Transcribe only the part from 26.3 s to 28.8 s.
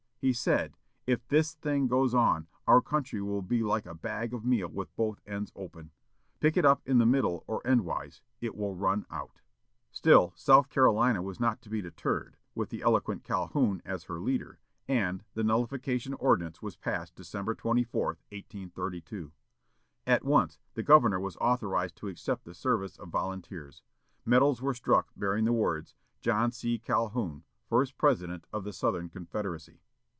C. Calhoun, First President of the